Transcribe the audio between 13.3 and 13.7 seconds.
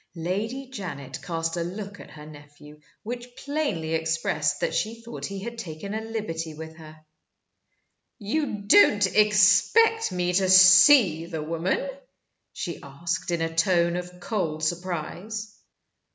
a